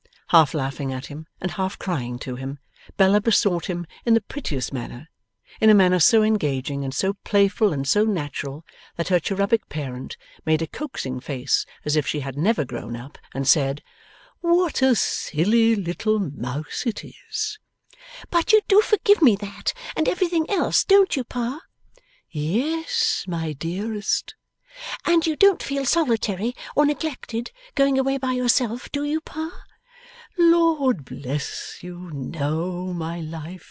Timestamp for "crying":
1.77-2.17